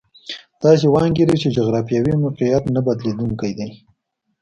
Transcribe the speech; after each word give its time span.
داسې 0.63 0.85
وانګېري 0.93 1.35
چې 1.43 1.53
جغرافیوي 1.57 2.13
موقعیت 2.23 2.63
نه 2.75 2.81
بدلېدونکی 2.85 3.51
دی. 3.57 3.69